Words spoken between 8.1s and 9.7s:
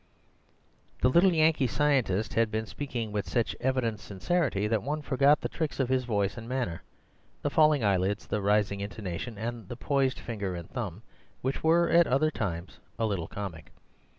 the rising intonation, and